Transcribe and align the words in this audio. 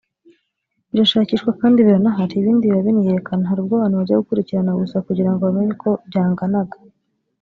birashakishwa 0.91 1.49
kandi 1.61 1.85
biranahari 1.85 2.33
ibindi 2.37 2.63
biba 2.69 2.85
biniyerekana 2.87 3.47
hari 3.49 3.59
ubwo 3.61 3.73
abantu 3.75 3.95
bajya 3.99 4.21
gukurikirana 4.21 4.79
gusa 4.81 5.05
kugira 5.07 5.29
ngo 5.31 5.39
bamenye 5.45 5.71
uko 5.75 5.89
byanganaga 6.07 6.77